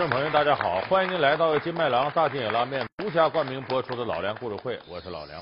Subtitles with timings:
[0.00, 5.38] 观众朋友，大家好，欢迎您来到金麦郎大金野拉面独家冠名播出的老梁故事会，我是老梁。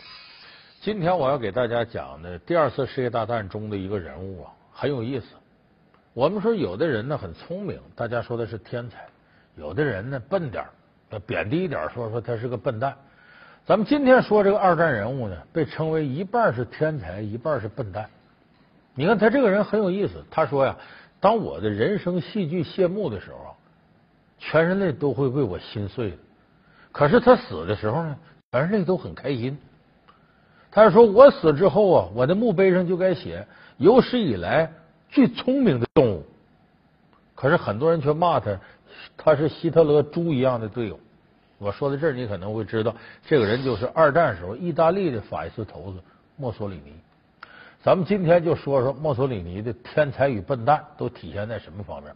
[0.80, 5.26] 今天我要给大家讲的第二次世界大战中的一个人物啊，很有意思。
[6.12, 8.96] 我们说有的人呢很聪明，大家说的是天才；
[9.54, 12.96] 有的人呢笨点儿，贬低一点说说他是个笨蛋。
[13.64, 18.10] 咱们今天说这个二战人物呢，被称为一半是天才，一半是笨蛋。
[18.96, 20.76] 你看他这个人很有意思，他说呀，
[21.20, 23.47] 当我的人生戏剧谢幕的时候。
[24.38, 26.16] 全人类都会为我心碎的，
[26.92, 28.16] 可是他死的时候呢，
[28.52, 29.58] 全人类都很开心。
[30.70, 33.46] 他说：“我死之后啊，我的墓碑上就该写
[33.78, 34.70] 有史以来
[35.10, 36.24] 最聪明的动物。”
[37.34, 38.58] 可是很多人却骂他，
[39.16, 41.00] 他是希特勒猪一样的队友。
[41.58, 42.94] 我说到这儿，你可能会知道，
[43.26, 45.98] 这个人就是二战时候意大利的法西斯头子
[46.36, 46.92] 墨索里尼。
[47.82, 52.14] 咱们今天就说说墨索里尼的天才与笨蛋都体现在什么方面。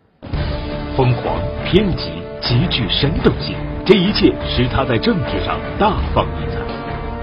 [0.97, 6.59] 疯狂、偏激、极具煽动性，这一切使他在政治上大放异彩。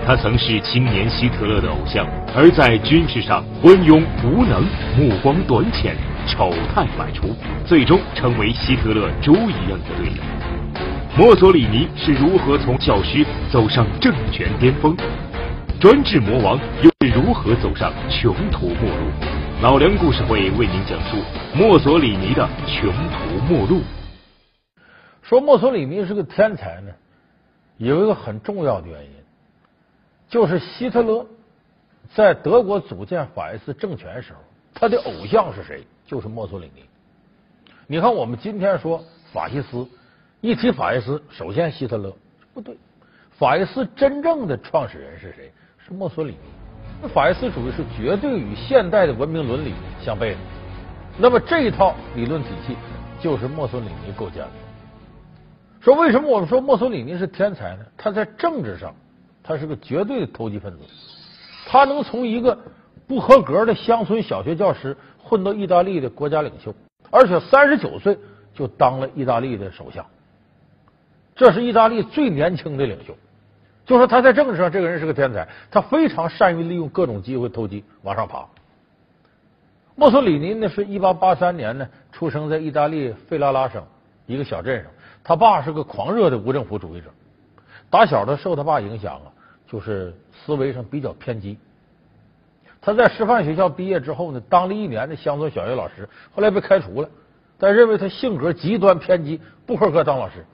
[0.06, 4.64] 他曾是青年希特勒的偶像，而在军事上昏庸无能、
[4.98, 5.96] 目光短浅、
[6.26, 10.24] 丑态百出，最终成为希特勒猪一样的队友。
[11.16, 14.96] 墨索里尼是如何从教师走上政权巅峰？
[15.80, 19.39] 专制魔王又是如何走上穷途末路？
[19.62, 21.18] 老梁故事会为您讲述
[21.54, 23.82] 墨索里尼的穷途末路。
[25.22, 26.94] 说墨索里尼是个天才呢，
[27.76, 29.12] 有一个很重要的原因，
[30.30, 31.28] 就是希特勒
[32.16, 34.40] 在德国组建法西斯政权时候，
[34.74, 35.84] 他的偶像是谁？
[36.08, 36.86] 就是墨索里尼。
[37.86, 39.86] 你看，我们今天说法西斯，
[40.40, 42.16] 一提法西斯，首先希特勒
[42.54, 42.78] 不对，
[43.32, 45.52] 法西斯真正的创始人是谁？
[45.86, 46.59] 是墨索里尼。
[47.08, 50.38] 法西斯主义是绝对与现代的文明伦理相悖的。
[51.18, 52.76] 那么这一套理论体系
[53.22, 54.52] 就是墨索里尼构建的。
[55.80, 57.86] 说为什么我们说墨索里尼是天才呢？
[57.98, 58.94] 他在政治上
[59.42, 60.80] 他是个绝对的投机分子，
[61.66, 62.58] 他能从一个
[63.08, 66.76] 不合格的乡村小学教师混到意大利的国家领袖，
[67.10, 68.18] 而且三十九岁
[68.54, 70.06] 就当了意大利的首相，
[71.34, 73.16] 这是意大利最年轻的领袖。
[73.90, 78.46] 就说他在政治上，这个人是个天才，他非常善于利用各种机会投机往上爬。
[79.96, 83.84] 墨索里尼呢，是一八八三年呢出生在意大利费拉拉省
[84.28, 84.92] 一个小镇上，
[85.24, 87.08] 他爸是个狂热的无政府主义者，
[87.90, 89.26] 打小他受他爸影响啊，
[89.68, 91.58] 就是思维上比较偏激。
[92.80, 97.10] 他在师范学校毕业之后呢，当了一年的乡村小学老师，后来被开除了，
[97.58, 100.46] 但认为他性格极端偏激，不合格当老师。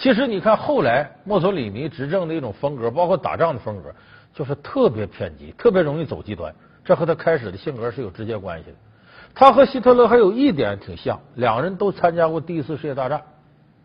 [0.00, 3.94] 其实你看，后来墨索里尼执政的一种风格，包括打仗的风格，
[4.32, 6.54] 就是特别偏激，特别容易走极端。
[6.82, 8.76] 这和他开始的性格是有直接关系的。
[9.34, 13.22] 他和希特勒还有一点挺像，两人都参加过第一次世界大战，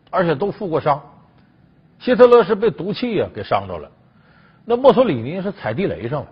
[0.08, 1.02] 而且都负过伤。
[1.98, 3.90] 希特勒是被毒气呀给伤着了，
[4.64, 6.28] 那墨索里尼是踩地雷上了，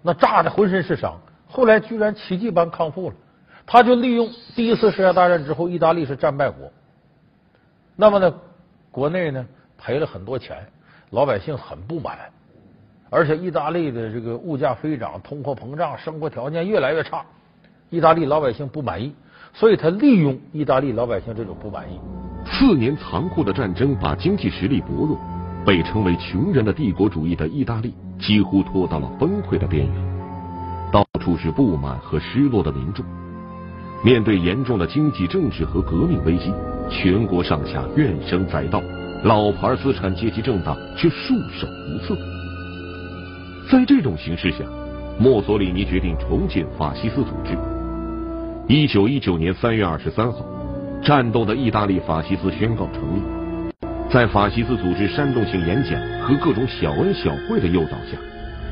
[0.00, 3.16] 那炸的浑身是伤，后来居然奇迹般康复了。
[3.66, 6.72] 他就利用第一次世界大战之后，意大利是战败国，
[7.94, 8.34] 那么呢？
[8.96, 9.44] 国内呢
[9.76, 10.56] 赔了很多钱，
[11.10, 12.16] 老百姓很不满，
[13.10, 17.22] 而且意大利的这个物价飞涨，通货膨胀，生活条件越来越差，
[17.90, 19.14] 意大利老百姓不满意，
[19.52, 22.00] 所以他利用意大利老百姓这种不满意。
[22.46, 25.18] 四年残酷的战争把经济实力薄弱、
[25.66, 29.94] 被称为穷人的帝国主义的意大利几乎拖到了崩溃的边缘，
[30.90, 33.04] 到处是不满和失落的民众。
[34.02, 36.50] 面对严重的经济、政治和革命危机，
[36.88, 38.82] 全国上下怨声载道，
[39.24, 42.16] 老牌资产阶级政党却束手无策。
[43.70, 44.58] 在这种形势下，
[45.18, 47.56] 墨索里尼决定重建法西斯组织。
[48.68, 50.44] 一九一九年三月二十三号，
[51.02, 53.20] 战斗的意大利法西斯宣告成立。
[54.08, 58.16] 在法西斯组织煽动性演讲和各种小恩小惠的诱导下，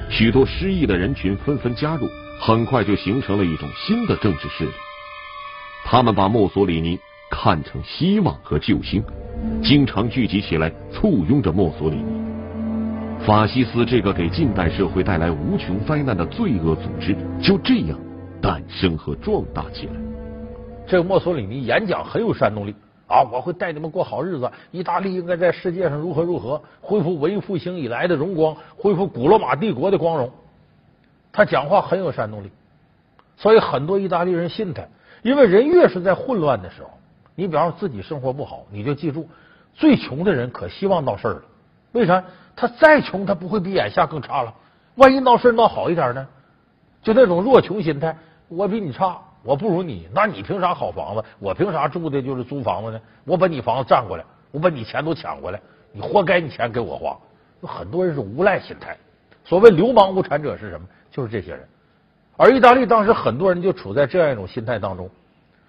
[0.09, 2.07] 许多失意的人群纷纷加入，
[2.41, 4.71] 很快就形成了一种新的政治势力。
[5.85, 6.99] 他们把墨索里尼
[7.31, 9.03] 看成希望和救星，
[9.63, 12.25] 经常聚集起来簇拥着墨索里尼。
[13.27, 17.99] 法西斯这个给近代社会带来无穷灾难的罪恶组织，就这样
[18.41, 19.93] 诞生和壮大起来。
[20.87, 22.75] 这个墨索里尼演讲很有煽动力
[23.07, 23.23] 啊！
[23.33, 30.31] 我会带你们过好日子，意大利应该在世界上如何如何，恢复文艺复兴以来的荣光，恢复古罗马帝国的光荣。
[31.33, 32.51] 他讲话很有煽动力，
[33.37, 34.83] 所以很多意大利人信他。
[35.23, 36.91] 因为人越是在混乱的时候，
[37.35, 39.29] 你比方说自己生活不好，你就记住，
[39.75, 41.43] 最穷的人可希望闹事儿了。
[41.93, 42.23] 为啥？
[42.57, 44.55] 他再穷，他不会比眼下更差了。
[44.95, 46.27] 万一闹事闹好一点呢？
[47.03, 48.17] 就那种弱穷心态，
[48.49, 51.25] 我比你差，我不如你，那你凭啥好房子？
[51.41, 53.01] 我凭啥住的就是租房子呢？
[53.25, 55.61] 我把你房子占过来，我把你钱都抢过来，
[55.93, 57.19] 你活该你钱给我花。
[57.61, 58.97] 有很多人是无赖心态，
[59.45, 60.87] 所谓流氓无产者是什么？
[61.11, 61.67] 就是这些人。
[62.37, 65.11] 而意大利当时很多人就处在这样一种心态当中，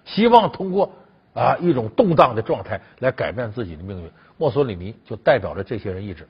[0.04, 0.90] 希望通过
[1.36, 4.10] 啊一种动荡的状态来改变自己的命运。
[4.38, 6.26] 墨索里尼就代表着这些人意志，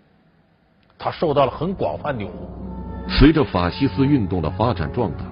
[0.98, 2.48] 他受到了很广泛的拥护。
[3.08, 5.24] 随着法西斯运动的发展壮大，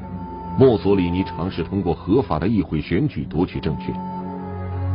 [0.56, 3.94] 墨索里尼尝试通过合法的议会选举夺取政权，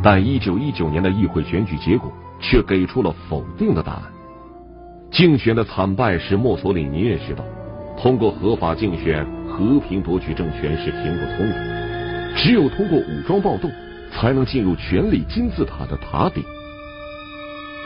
[0.02, 2.10] 但一九一九年的议会选举结果
[2.40, 4.02] 却给出了否定的答案。
[5.10, 7.44] 竞选的惨败使墨索里尼认识到，
[7.98, 13.70] 通过合法竞选和平夺取政权是行不通的，只有通过武装暴动，
[14.12, 16.42] 才能进入权力金字塔的塔顶。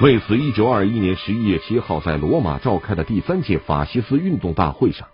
[0.00, 5.06] 为此，一九二一年十一月七号在罗马召开的第三届法西斯运动大会上，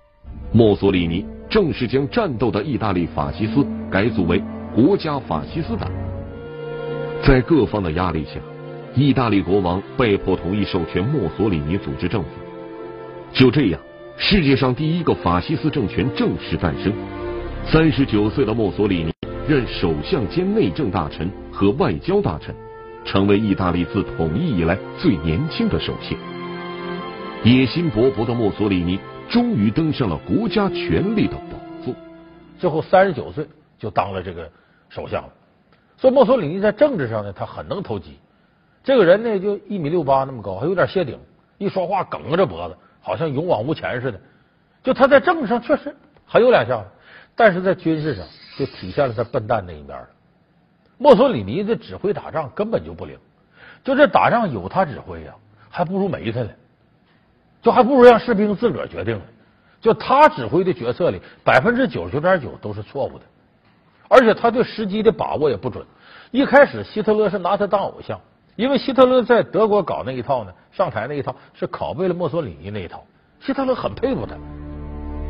[0.53, 4.43] 墨索里尼正式将战斗的意大利法西斯改组为
[4.75, 5.91] 国家法西斯党。
[7.23, 8.41] 在各方的压力下，
[8.95, 12.29] 意大利国王被迫同意授权墨索里尼组织政府。
[13.35, 13.79] 就这样，
[14.17, 16.91] 世界上第一个法西斯政权正式诞生。
[17.67, 19.13] 三十九岁的墨索里尼
[19.50, 22.55] 任首相兼内政大臣和外交大臣。
[23.05, 26.17] 成为意大利自统一以来最年轻的首相，
[27.43, 31.93] 野心勃勃的墨索里尼终于登上了国家权力的宝座。
[32.61, 33.44] 最后三十九岁
[33.76, 34.49] 就当了这个
[34.88, 35.31] 首相了。
[35.96, 38.19] 所以墨索里尼在政治上呢，他很能投机。
[38.85, 41.19] 这个人呢，就一米六八那么高，还有点谢顶，
[41.58, 44.20] 一说话梗着脖子，好像勇往无前似的。
[44.85, 46.85] 就他在政治上确实很有两下子，
[47.41, 48.27] 但是在军事上
[48.59, 50.07] 就体现了他笨蛋那一面了。
[50.99, 53.17] 墨索里尼的指挥打仗根本就不灵，
[53.83, 55.33] 就这打仗有他指挥呀，
[55.71, 56.51] 还不如没他呢，
[57.63, 59.25] 就还不如让士兵自个儿决定呢。
[59.81, 63.25] 就他指挥的决策里，百分之九十九点九都是错误的，
[64.11, 65.83] 而且他对时机的把握也不准。
[66.33, 68.21] 一开始希特勒是拿他当偶像，
[68.57, 73.03] 因为希特勒在德国搞那一套呢，上台那一套是拷贝了墨索里尼那一套，
[73.41, 74.37] 希特勒很佩服他。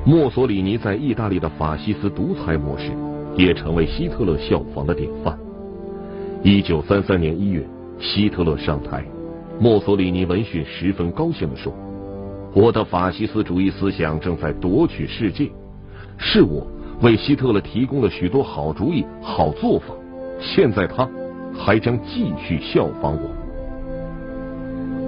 [0.05, 2.91] 墨索里尼在意大利的法西斯独裁模式，
[3.37, 5.38] 也成为希特勒效仿的典范。
[6.43, 7.62] 一九三三年一月，
[7.99, 9.05] 希特勒上台，
[9.61, 11.70] 墨索里尼闻讯十分高兴的说
[12.56, 15.50] ：“我的法西斯主义思想正在夺取世界，
[16.17, 16.67] 是我
[17.02, 19.94] 为希特勒提供了许多好主意、好做法，
[20.41, 21.06] 现在他
[21.55, 23.31] 还将继续效仿我。”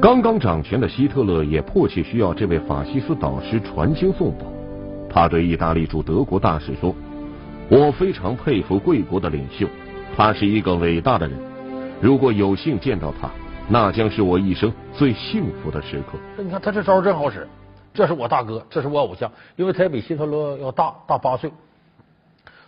[0.03, 4.45] 刚刚掌权的希特勒也迫切需要这位法西斯导师传经送宝，
[5.13, 6.95] 他对意大利驻德国大使说
[7.69, 9.69] ：“我非常佩服贵国的领袖。”
[10.17, 11.39] 他是一个伟大的人，
[12.01, 13.31] 如果有幸见到他，
[13.69, 16.19] 那将是我一生最幸福的时刻。
[16.37, 17.49] 你看他这招真好使，
[17.95, 21.53] 这是我大哥，这是我偶像，因为他也比希特勒要大大八岁。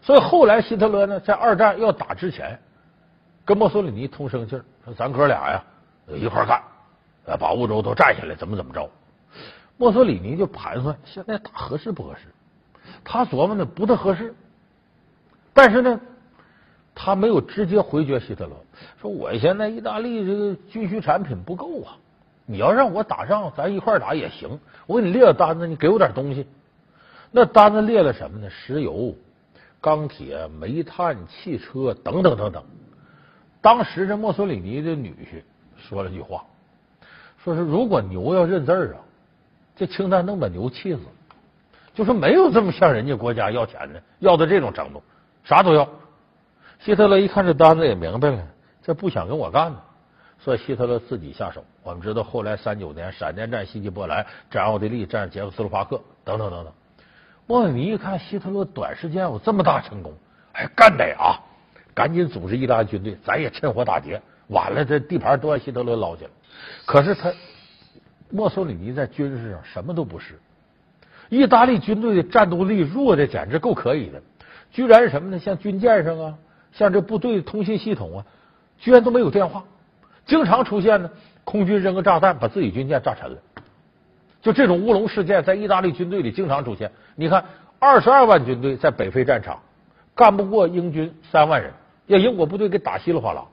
[0.00, 2.58] 所以后来希特勒呢，在二战要打之前，
[3.44, 5.62] 跟墨索里尼通声气，说咱哥俩呀
[6.08, 6.62] 一块干，
[7.38, 8.88] 把欧洲都占下来，怎么怎么着。
[9.76, 12.22] 墨索里尼就盘算现在打合适不合适，
[13.04, 14.34] 他琢磨呢不太合适，
[15.52, 16.00] 但是呢。
[16.96, 18.52] 他没有直接回绝希特勒，
[19.02, 21.98] 说我现在意大利这个军需产品不够啊，
[22.46, 24.60] 你要让我打仗，咱一块打也行。
[24.86, 26.46] 我给你列个单子，你给我点东西。
[27.32, 28.48] 那单子列了什么呢？
[28.48, 29.12] 石油、
[29.80, 32.62] 钢铁、煤炭、汽车等等等等。
[33.60, 35.42] 当时这墨索里尼的女婿
[35.76, 36.44] 说了句话，
[37.42, 39.02] 说是如果牛要认字啊，
[39.76, 41.00] 这清单能把牛气死。
[41.94, 45.02] 就说没有这么向人家国家要钱的，要到这种程度，
[45.44, 45.88] 啥都要。
[46.80, 48.46] 希特勒一看这单子也明白了，
[48.82, 49.80] 这不想跟我干呢，
[50.38, 51.64] 所以希特勒自己下手。
[51.82, 56.72] 我们知道后来三九年闪电战袭击波兰，占奥地利，占捷克斯洛伐克，等等等等。
[57.46, 60.12] 莫索尼一看希特勒短时间有这么大成功，
[60.52, 61.38] 哎，干得啊！
[61.94, 64.20] 赶紧组织意大利军队，咱也趁火打劫。
[64.48, 66.30] 完了，这地盘都让希特勒捞去了。
[66.84, 67.32] 可是他
[68.34, 70.40] 墨索里尼在军事上什么都不是，
[71.28, 74.20] 意大利军队的战斗力弱的简直够可以的，
[74.72, 75.38] 居然什么呢？
[75.38, 76.34] 像军舰上啊。
[76.72, 78.26] 像这部队通信系统啊，
[78.80, 79.62] 居然都没有电话，
[80.26, 81.08] 经常出现呢，
[81.44, 83.38] 空军扔个炸弹把自己军舰炸沉了。
[84.42, 86.90] 就这种乌龙事件，在意大利军队里经常出现。
[87.14, 87.44] 你看，
[87.78, 89.60] 二十二万军队在北非战场，
[90.16, 91.72] 干不过英军三万人，
[92.08, 93.44] 让英国部队给打稀里哗啦。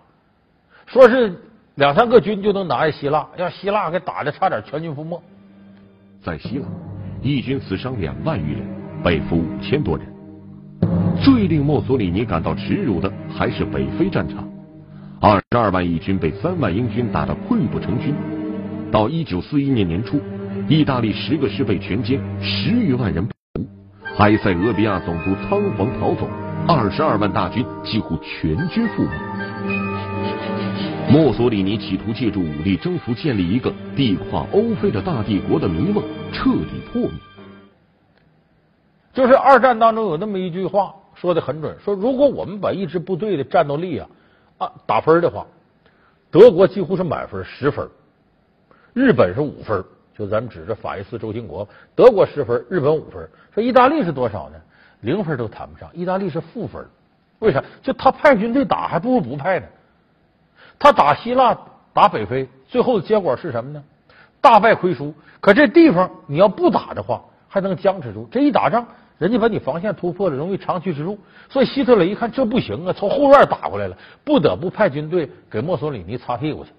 [0.87, 1.39] 说是
[1.75, 5.21] 两三个军就能拿下希腊，让希腊给打的差点全军覆没。
[6.21, 6.65] 在希腊，
[7.21, 8.67] 义军死伤两万余人，
[9.01, 10.05] 被俘五千多人。
[11.23, 14.45] 最令墨索里尼感到耻辱的还是北非战场，
[15.21, 18.13] 二十二万义军被三万英军打得溃不成军。
[18.91, 20.19] 到一九四一年年初，
[20.67, 23.65] 意大利十个师被全歼，十余万人被俘。
[24.17, 26.27] 埃塞俄比亚总督仓皇逃走，
[26.67, 29.80] 二十二万大军几乎全军覆没。
[31.11, 36.01] 墨索里尼企图借助武力征服、建立一个地跨欧非的大帝国的迷梦
[36.31, 37.11] 彻底破灭。
[39.11, 44.07] 就是二战当中有那么一句话说的很准，说如果我们把一支部队的战斗力啊
[44.57, 45.45] 啊打分的话，
[46.31, 47.85] 德国几乎是满分十分，
[48.93, 49.83] 日本是五分，
[50.17, 53.29] 就咱们指着法西斯轴心国，德国十分，日本五分。
[53.53, 54.55] 说意大利是多少呢？
[55.01, 56.81] 零分都谈不上，意大利是负分。
[57.39, 57.61] 为啥？
[57.83, 59.65] 就他派军队打，还不如不派呢。
[60.81, 61.55] 他打希腊、
[61.93, 63.83] 打北非，最后的结果是什么呢？
[64.41, 65.13] 大败亏输。
[65.39, 68.27] 可这地方你要不打的话，还能僵持住。
[68.31, 68.87] 这一打仗，
[69.19, 71.19] 人家把你防线突破了，容易长驱直入。
[71.49, 76.71] 所以希特勒一看这不行啊，从后院打过来了，不得不派军队给墨索里尼擦屁股去。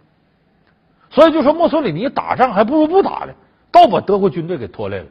[1.09, 3.33] 所以就说墨索里尼打仗还不如不打呢，
[3.71, 5.07] 倒把德国军队给拖累了。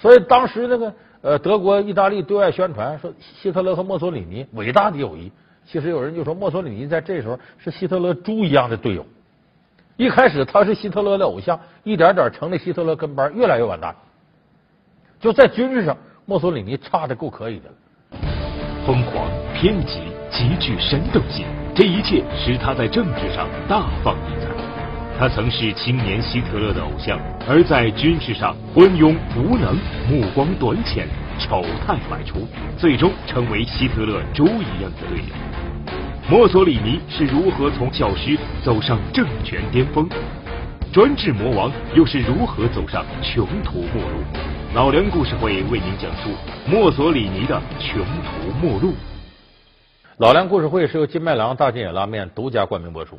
[0.00, 5.30] 所以当时那个呃，德国、意大利对外宣传说希特勒和墨索里尼伟大的友谊。
[5.66, 9.06] 其实有人就说墨索里尼在这时候是希特勒猪一样的队友。
[9.96, 13.94] 一开始他是希特勒的偶像，一点点成了希特勒跟班，越来越完蛋。
[15.20, 17.74] 就在军事上，墨索里尼差的够可以的了。
[18.86, 20.00] 疯狂、偏激、
[20.30, 24.48] 极具煽动性，这一切使他在政治上大放异彩。
[25.18, 29.76] 他曾是青年希特勒的偶像，而在军事上昏庸无能、
[30.08, 31.06] 目光短浅、
[31.40, 35.34] 丑态百出，最终成为希特勒猪一样的队友。
[36.28, 40.08] 墨索里尼是如何从教师走上政权巅峰？
[40.92, 44.22] 专制魔王又是如何走上穷途末路？
[44.74, 46.30] 老梁故事会为您讲述
[46.68, 48.92] 墨索里尼的穷途末路。
[50.18, 53.18] 老梁故事会是由金麦郎大金野拉面独家冠名播出。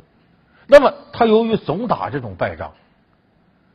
[0.68, 2.72] 那么，他由于总打这种败仗，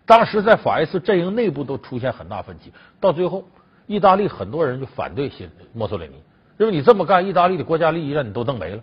[0.06, 2.72] 当时在法西斯阵营内部都出现很大分歧。
[3.02, 3.44] 到最后，
[3.88, 6.14] 意大利很多人就反对新墨索里尼，
[6.60, 8.82] 因为你这么干，意大利的国家利益让你都弄没了。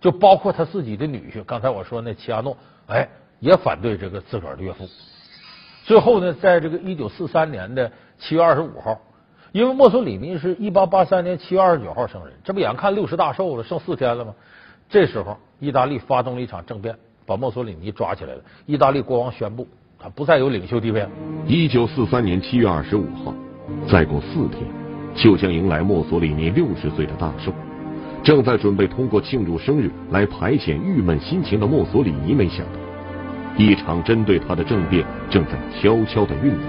[0.00, 3.08] 就包括他自己的女婿，刚才我说那齐亚诺，哎，
[3.40, 4.88] 也反对这个自个儿的岳父。
[5.84, 9.00] 最后呢，在这个一九四三年的七月二十五号，
[9.52, 14.34] 因为墨索里尼是一八八三年七月二十九号生人，这不眼看六十大寿了，剩四天了吗？
[14.88, 16.96] 这时候，意大利发动了一场政变。
[17.28, 18.40] 把墨索里尼抓起来了。
[18.66, 19.66] 意大利国王宣布，
[19.98, 21.04] 他不再有领袖地位。
[21.44, 23.34] 一九四三年七月二十五号，
[23.88, 24.62] 再过四天，
[25.14, 27.52] 就将迎来墨索里尼六十岁的大寿。
[28.22, 32.72] 正在准备通过庆祝生日来排遣郁闷心情的墨索里尼，没想到，
[33.56, 36.60] 一场针对他的政变正在悄悄的酝酿。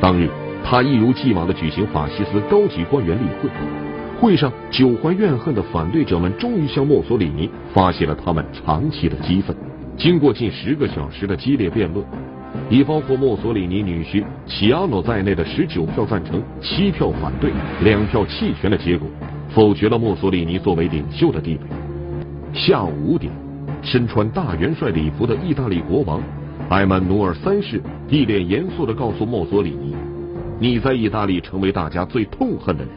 [0.00, 0.30] 当日，
[0.64, 3.50] 他一如既往的举行法西斯高级官员例会。
[4.18, 9.56] 会上，久怀怨恨的反对者们终于向墨索里尼发泄了他们长期的激愤。
[9.96, 12.04] 经过近十个小时的激烈辩论，
[12.68, 17.50] 以包括墨索里尼女婿齐阿诺在内的十九票赞成、七票反对、
[17.82, 19.08] 两票弃权的结果，
[19.50, 21.60] 否决了墨索里尼作为领袖的地位。
[22.52, 23.32] 下午五点，
[23.82, 26.20] 身穿大元帅礼服的意大利国王
[26.70, 29.94] 埃曼努尔三世一脸严肃的告诉墨索里尼
[30.60, 32.92] ：“你在意大利成为大家最痛恨的人。”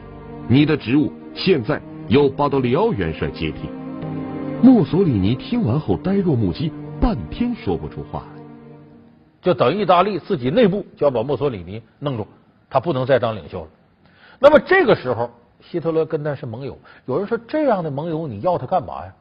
[0.46, 3.68] 你的职务现在由巴德里奥元帅接替。
[4.62, 6.70] 墨索里尼听完后呆若木鸡，
[7.00, 8.24] 半天说不出话。
[9.44, 12.26] 就等意大利自己内部就要把墨索里尼弄住，
[12.70, 13.68] 他不能再当领袖了。
[14.38, 16.78] 那么这个时候，希特勒跟他是盟友。
[17.04, 19.14] 有人说，这样的盟友你要他干嘛呀？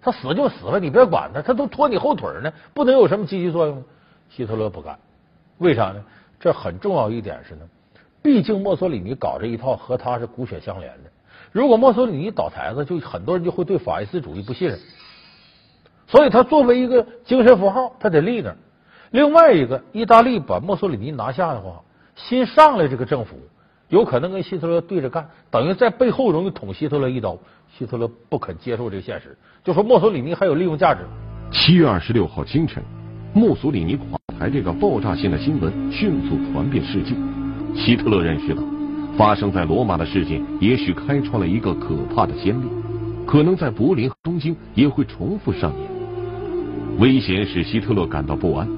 [0.00, 3.82] 他死就死了，你别管他，他都拖你后腿呢，不能有什么积极作用。
[4.30, 4.96] 希特勒不干，
[5.58, 6.00] 为啥呢？
[6.38, 7.62] 这很重要一点是呢。
[8.22, 11.10] 毕竟墨索里尼搞这一套和他是骨血相连的。
[11.50, 14.78] 如果墨索里尼倒台子，就很多人就会对法西斯主义不信任。
[16.06, 18.54] 所以他作为一个精神符号，他得立那。
[19.14, 21.82] 另外一个，意大利把墨索里尼拿下的话，
[22.16, 23.36] 新上来这个政府
[23.88, 27.38] 有可能跟希特勒对着干，等于在背后容易捅希特勒一刀。
[27.78, 31.02] 希特勒不肯接受这个现实，就说墨索里尼还有利用价值。
[31.52, 32.82] 七月二十六号清晨，
[33.32, 37.14] 墨索里尼垮台这个爆炸性的新闻迅速传遍世界。
[37.72, 38.64] 希特勒认识到，
[39.16, 42.66] 发生在罗马的事件也许开创了一个可怕的先例，
[43.24, 46.98] 可能在柏林和东京也会重复上演。
[46.98, 48.68] 危险使希特勒感到不安，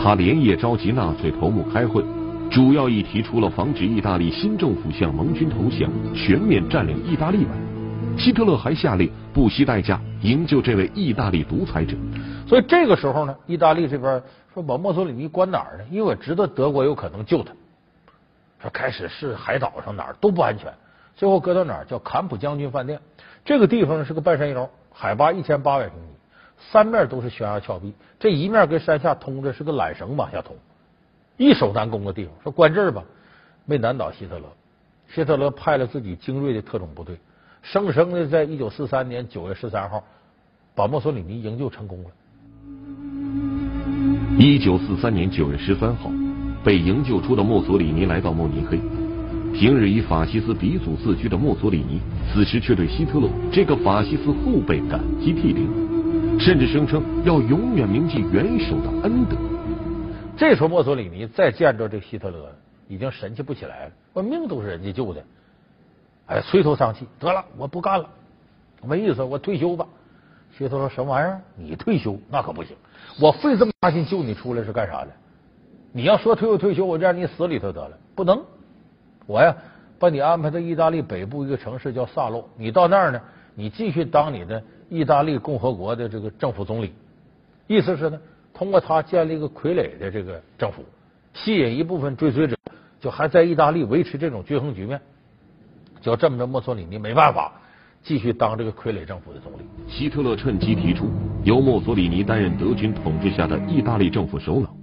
[0.00, 2.04] 他连夜召集纳粹头目开会，
[2.48, 7.50] 主要议题除了防止意大利新政府向盟军投降、全面占领意大利外，
[8.16, 11.96] 希特勒还下令不惜代价营救这位意大利独裁者。
[12.46, 14.22] 所以这个时候呢，意大利这边
[14.54, 15.84] 说把墨索里尼关哪儿呢？
[15.90, 17.52] 因为我知道德国有可能救他。
[18.62, 20.72] 说开始是海岛上哪儿都不安全，
[21.16, 23.00] 最后搁到哪儿叫坎普将军饭店。
[23.44, 26.06] 这个地方是个半山腰，海拔一千八百平米，
[26.58, 30.56] 三面都是悬崖峭壁，这一面跟山下通着是个缆绳往下通，
[31.36, 32.32] 易守难攻的地方。
[32.42, 33.04] 说关这儿吧，
[33.64, 34.44] 没难倒希特勒。
[35.08, 37.16] 希特勒派了自己精锐的特种部队，
[37.62, 40.04] 生生的在一九四三年九月十三号
[40.74, 42.10] 把墨索里尼营救成功了。
[44.38, 46.10] 一九四三年九月十三号，
[46.62, 48.78] 被营救出的墨索里尼来到慕尼黑。
[49.54, 52.00] 平日以法西斯鼻祖自居的墨索里尼，
[52.30, 55.87] 此时却对希特勒这个法西斯后辈感激涕零，
[56.38, 59.36] 甚至声称要永远铭记元首的恩德。
[60.36, 62.54] 这时候，墨索里尼再见着这希特勒，
[62.86, 63.92] 已经神气不起来了。
[64.12, 65.22] 我命都是人家救的，
[66.26, 68.08] 哎，垂头丧气，得了，我不干了，
[68.82, 69.86] 没意思，我退休吧。
[70.56, 71.40] 希特勒说什么玩意儿？
[71.56, 72.76] 你退休那可不行，
[73.20, 75.10] 我费这么大劲救你出来是干啥的？
[75.90, 78.40] 你要说退就退休，我就让你死里头得了，不能。
[79.26, 79.56] 我呀，
[79.98, 83.20] 把你安排到意大利北部一个城市叫萨洛，你到那儿呢，
[83.56, 86.92] 你继续当你的意大利共和国的这个政府总理，
[87.66, 88.18] 意思是呢，
[88.54, 90.84] 通过他建立一个傀儡的这个政府，
[91.34, 92.56] 吸引一部分追随者，
[93.00, 95.00] 就还在意大利维持这种均衡局面。
[96.00, 97.52] 就这么着，墨索里尼没办法
[98.02, 99.56] 继续当这个傀儡政府的总理。
[99.86, 101.10] 希特勒趁机提出
[101.44, 104.74] 由墨索里尼担任德军统治下的意大利政府首脑。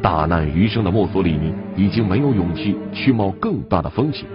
[0.00, 4.26] 大难余生的墨索里尼已经没有勇气去冒更大的风险，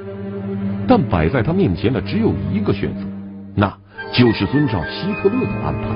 [0.88, 3.01] 但摆在他面前的只有一个选择，
[3.55, 3.77] 那
[4.13, 5.96] 就是遵照希特勒的安排。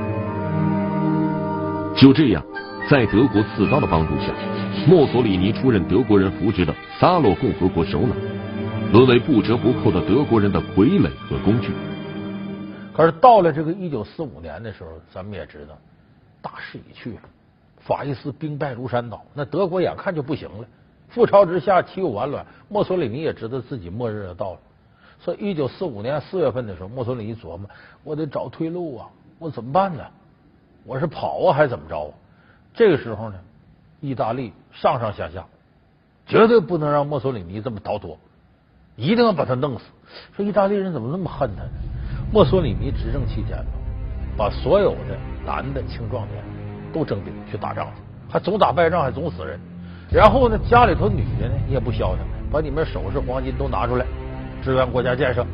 [1.95, 2.43] 就这样，
[2.89, 4.34] 在德国刺刀的帮助下，
[4.88, 8.13] 墨索里尼出任德国人扶植的萨洛共和国首脑，
[8.91, 11.72] 沦为不折不扣的德国人的傀儡和工具。
[12.93, 15.77] 可是到了这个一九四五年的时候，咱们也知道，
[16.41, 17.22] 大势已去了。
[17.79, 20.65] 法西斯兵败如山倒，那德国眼看就不行了。
[21.13, 22.45] 覆巢之下，岂有完卵？
[22.67, 24.60] 墨索里尼也知道自己末日要到了，
[25.19, 27.69] 所以一九四五年四月份的时候，墨索里尼琢磨：
[28.03, 29.07] 我得找退路啊！
[29.39, 30.03] 我怎么办呢？
[30.86, 32.13] 我是跑啊，还是怎么着？
[32.74, 33.36] 这个时候呢，
[34.01, 35.46] 意大利上上下下
[36.25, 38.18] 绝对不能让墨索里尼这么逃脱，
[38.96, 39.85] 一定要把他弄死。
[40.35, 41.70] 说意大利人怎么那么恨他呢？
[42.31, 43.72] 墨索里尼执政期间呢，
[44.37, 46.44] 把所有的男的青壮年。
[46.94, 49.59] 都征兵去打仗去，还总打败仗，还总死人。
[50.09, 54.05] 然后呢，家里头女的呢你也不消停，把里面首饰、黄金都拿出来
[54.65, 55.45] 支援国家建设。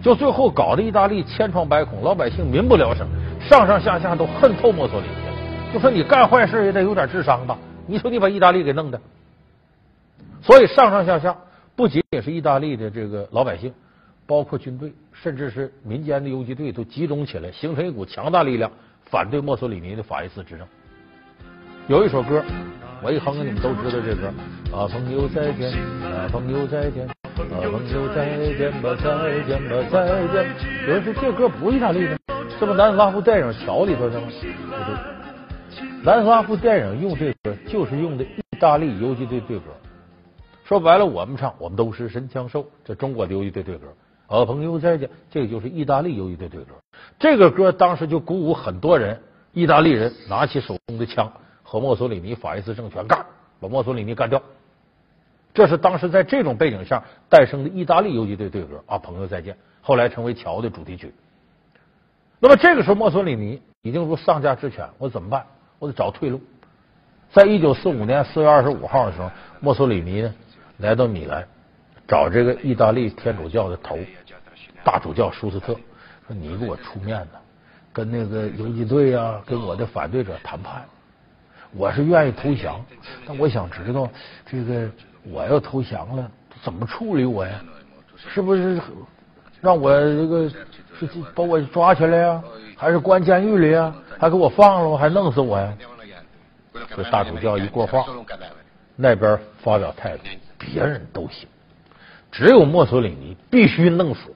[0.00, 3.06] 就最后搞得意大利千疮百孔，老百姓民不聊生，
[3.40, 5.74] 上上下下都恨透墨索里尼了。
[5.74, 7.58] 就说你干坏事也得有点智商吧？
[7.86, 9.00] 你说你把意大利给弄的，
[10.40, 11.36] 所以上上下下
[11.74, 13.74] 不仅仅是意大利的这个老百姓，
[14.26, 18.70] 包括军队，甚至是民间的游击队都集中起来，形成一股强大力量。
[19.06, 20.64] 反对墨索里尼的法西斯执政，
[21.88, 22.40] 有一首歌，
[23.02, 24.28] 我一哼，你们都知道这歌。
[24.72, 27.08] 啊，朋友再见，啊，朋友再见，
[27.48, 30.46] 朋友再见吧，再见吧，再见。
[30.86, 32.18] 有人说这歌不是意大利的，
[32.58, 34.26] 这不南斯拉夫电影桥里头的吗？
[34.28, 39.64] 不对，南斯拉夫电影用这歌就是用的意大利游击队队歌。
[40.64, 43.86] 说白了，我们唱我们都是神枪手，这中国的游击队队歌。
[44.26, 46.74] 啊，朋友再见，这个就是意大利游击队队歌。
[47.18, 49.18] 这个歌当时就鼓舞很多人，
[49.52, 53.24] 意大利人拿起手中的枪和墨索里尼法西斯政权干，
[53.60, 54.40] 把墨索里尼干掉。
[55.52, 61.12] 这是当时在这种背景下诞生的意大利游击队队歌啊，朋友再见，后来成为桥的主题曲。
[62.38, 65.44] 那么这个时候，墨索里尼已经如丧家之犬，我怎么办？
[65.78, 66.40] 我得找退路。
[67.32, 70.34] 在一九四五年四月二十五号的时候，墨索里尼呢
[70.78, 71.46] 来到米兰，
[72.08, 73.98] 找这个意大利天主教的头
[74.82, 75.74] 大主教舒斯特。
[76.26, 77.38] 说你给我出面呢，
[77.92, 80.84] 跟那个游击队啊，跟我的反对者谈判。
[81.72, 82.84] 我是愿意投降，
[83.26, 84.08] 但我想知道
[84.46, 84.88] 这个
[85.24, 86.30] 我要投降了，
[86.62, 87.60] 怎么处理我呀？
[88.16, 88.80] 是不是
[89.60, 92.42] 让我这个是把我抓起来呀？
[92.76, 93.94] 还是关监狱里呀？
[94.18, 95.72] 还给我放了，还弄死我呀？
[96.96, 98.04] 这大主教一过话，
[98.96, 100.24] 那边发表态度，
[100.58, 101.48] 别人都行，
[102.30, 104.34] 只有墨索里尼必须弄死。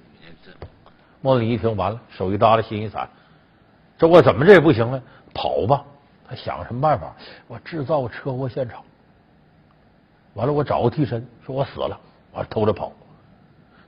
[1.20, 3.08] 莫里尼一听完了，手一耷拉，心一散，
[3.96, 5.02] 这我怎么这也不行了？
[5.32, 5.82] 跑吧！
[6.28, 7.14] 他想什么办法？
[7.46, 8.82] 我制造车祸现场，
[10.34, 11.98] 完了我找个替身，说我死了，
[12.32, 12.92] 完偷着跑。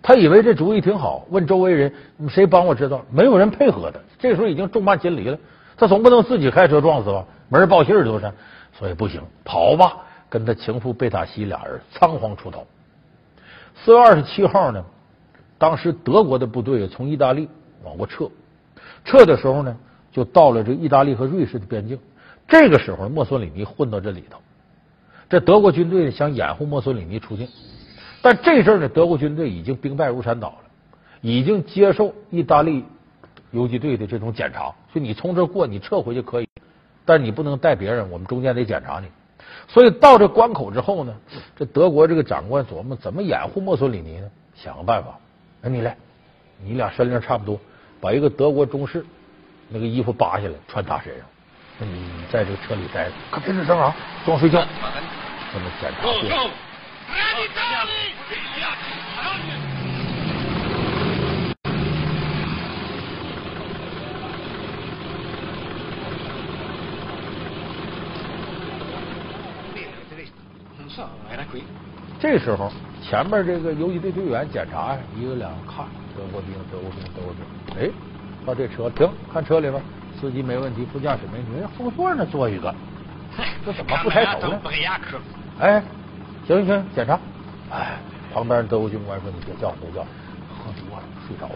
[0.03, 1.93] 他以为这主意挺好，问周围人
[2.29, 3.99] 谁帮我知道，没有人配合他。
[4.19, 5.39] 这时候已经众叛亲离了，
[5.77, 7.25] 他总不能自己开车撞死吧？
[7.49, 8.33] 没人报信儿都是，
[8.73, 9.99] 所以不行，跑吧！
[10.29, 12.65] 跟他情妇贝塔西俩人仓皇出逃。
[13.75, 14.85] 四月二十七号呢？
[15.59, 17.49] 当时德国的部队从意大利
[17.83, 18.29] 往过撤，
[19.05, 19.77] 撤的时候呢，
[20.13, 21.99] 就到了这意大利和瑞士的边境。
[22.47, 24.39] 这个时候，墨索里尼混到这里头，
[25.29, 27.49] 这德国军队想掩护墨索里尼出境，
[28.23, 30.59] 但这阵儿呢，德国军队已经兵败如山倒了，
[31.21, 32.85] 已经接受意大利
[33.51, 36.49] 游击队的这种检查，说你从这过，你撤回就可以，
[37.05, 39.09] 但你不能带别人，我们中间得检查你。
[39.69, 41.13] 所以到这关口之后呢，
[41.57, 44.31] 这德国这个长官琢磨怎么掩护墨索里尼呢？
[44.55, 45.19] 想个办法，
[45.61, 45.97] 那你来，
[46.65, 47.59] 你俩身量差不多，
[48.01, 49.05] 把一个德国中士
[49.69, 51.27] 那个衣服扒下来穿他身上，
[51.81, 54.65] 那你在这个车里待着，可别吱声啊，装睡觉。
[55.57, 56.13] 那么检查过。
[72.19, 77.43] 这时候，前面这个游击队队员检查呀，一个两个看德国兵，德国兵，德国兵。
[77.79, 77.89] 哎，
[78.45, 79.81] 到这车停，看车里边，
[80.19, 82.75] 司机没问题，副驾驶没问题，后座那坐一个，
[83.65, 84.61] 这怎么不抬头呢？
[85.59, 85.83] 哎，
[86.47, 87.19] 行行行，检查。
[87.71, 87.99] 哎，
[88.33, 90.01] 旁边德国军官说：“你别叫，别叫，
[90.59, 91.55] 喝多了，睡着了。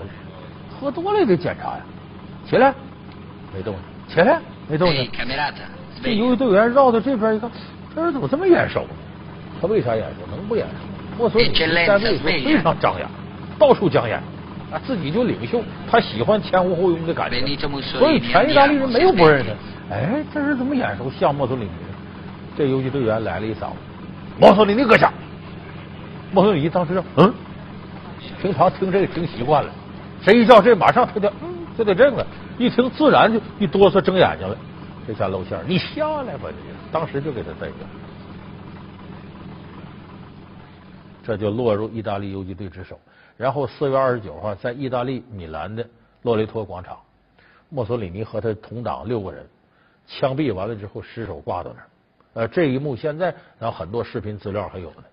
[0.71, 1.81] 喝多了也得检查呀。
[2.49, 2.75] 起来，
[3.55, 4.15] 没动静。
[4.15, 5.11] 起来，没动静。
[6.03, 7.51] 这游击队员绕到这边一看，
[7.95, 8.89] 这人怎么这么眼熟呢？
[9.61, 10.27] 他为啥眼熟？
[10.35, 10.73] 能不眼熟？
[11.19, 13.11] 墨索里尼在位时候非常张扬，
[13.59, 14.17] 到处讲演
[14.73, 17.37] 啊，自己就领袖，他喜欢前呼后拥的感觉，
[17.83, 19.51] 所以全意大利人没有不认识。
[19.91, 21.11] 哎，这人怎么眼熟？
[21.11, 21.71] 像墨索里尼？
[22.57, 23.77] 这游击队员来了一嗓子
[24.41, 25.13] ：“墨索里尼阁下！”
[26.33, 27.33] 墨索里尼当时嗯，
[28.41, 29.71] 平常听这个听习惯了，
[30.23, 32.27] 谁一叫这，马上他就嗯就得这个，
[32.59, 34.57] 一听自然就一哆嗦睁眼睛了。
[35.07, 36.49] 这下露馅你下来吧！
[36.51, 36.57] 你
[36.93, 37.75] 当时就给他逮着。
[41.23, 42.99] 这就落入意大利游击队之手。
[43.37, 45.85] 然后四月二十九号，在意大利米兰的
[46.23, 46.97] 洛雷托广场，
[47.71, 49.47] 墨索里尼和他同党六个人
[50.07, 51.87] 枪毙完了之后，尸首挂到那儿。
[52.33, 55.05] 呃，这一幕现在然后很多视频资料还有呢。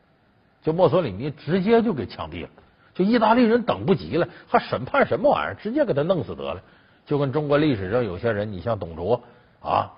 [0.61, 2.49] 就墨索里尼直接就给枪毙了。
[2.93, 5.55] 就意大利人等不及了，还审判什么玩意儿？
[5.55, 6.61] 直接给他弄死得了。
[7.05, 9.21] 就跟中国历史上有些人，你像董卓
[9.61, 9.91] 啊，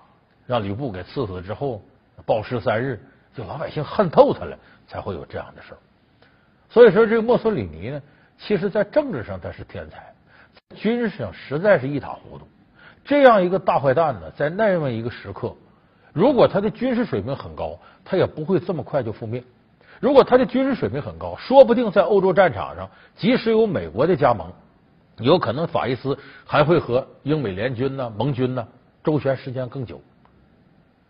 [0.46, 1.82] 让吕布给刺死之后，
[2.26, 3.00] 暴尸三日，
[3.34, 4.56] 就老百姓恨透他了，
[4.86, 5.78] 才会有这样的事儿。
[6.68, 8.02] 所以说，这个墨索里尼呢，
[8.38, 10.14] 其实在政治上他是天才，
[10.76, 12.46] 军事上实在是一塌糊涂。
[13.02, 15.56] 这样一个大坏蛋呢，在那么一个时刻，
[16.12, 19.42] 如果他的军事水平很高，他也不会这么快就覆灭。
[20.00, 24.50] 如果他的军事水平很高，说不定在欧洲战场上，即使有美国的加盟，
[25.18, 28.66] 有可能法西斯还会和英美联军呢、盟军呢
[29.04, 30.00] 周旋时间更久。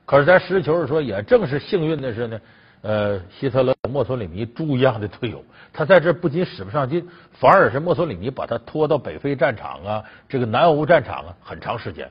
[0.05, 2.41] 可是，在实事求是说，也正是幸运的是呢。
[2.83, 12.11] 呃，希特勒、墨索里尼猪一样的队友，他在这不仅使不上劲，反而是墨索里尼把他拖到北非战场啊，这个南欧战场啊，很长时间，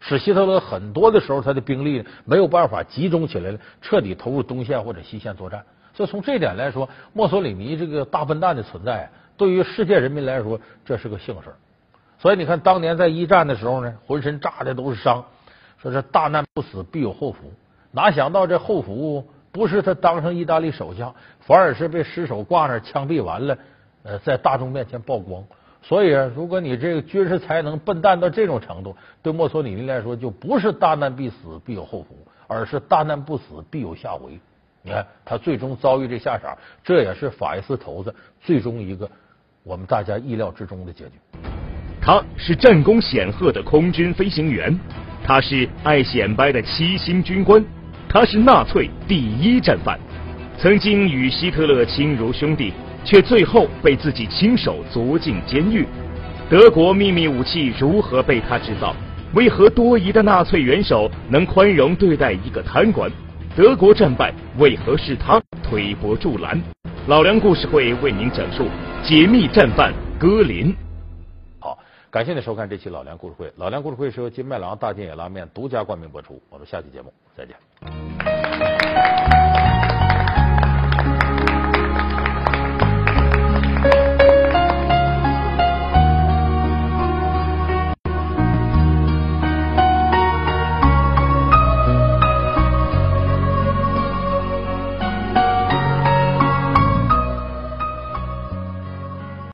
[0.00, 5.64] 使希特勒很多的时候他的兵力没有办法集中起来了，彻底投入东线或者西线作战。
[5.94, 11.54] 所以从这点来说，墨索里尼这个大笨蛋的存在，对于世界人民来说，这是个幸事。
[12.18, 15.24] 所以你看，当年在一战的时候呢，浑身炸的都是伤，
[15.82, 17.52] 说是大难不死必有后福，
[17.90, 19.28] 哪想到这后福。
[19.50, 23.58] 不是他当上意大利首相，反而是被尸首挂那枪毙完了，
[24.02, 25.42] 呃，在大众面前曝光。
[25.82, 34.38] 所以啊，如果你这个军事才能笨蛋到这种程度，对墨索里尼来说，就不是大难必死必有后福，而是大难不死必有下回。
[34.82, 39.10] 你看他最终遭遇这下场，这也是法西斯头子最终一个
[39.62, 41.12] 我们大家意料之中的结局。
[42.00, 44.78] 他是战功显赫的空军飞行员，
[45.24, 47.64] 他是爱显摆的七星军官。
[48.08, 49.98] 他是纳粹第一战犯，
[50.56, 52.72] 曾经与希特勒亲如兄弟，
[53.04, 55.86] 却最后被自己亲手捉进监狱。
[56.50, 58.94] 德国秘密武器如何被他制造？
[59.34, 63.10] 为何多疑的纳粹元首能宽容对待一个贪官？
[63.54, 66.58] 德国战败，为何是他推波助澜？
[67.06, 68.66] 老梁故事会为您讲述
[69.02, 70.74] 解密战犯戈林。
[71.58, 71.78] 好，
[72.10, 73.52] 感谢您收看这期老梁故事会。
[73.56, 76.40] 老梁故事会是由金麦郎大金野拉面独家冠名播出。
[76.48, 77.54] 我们下期节目再见。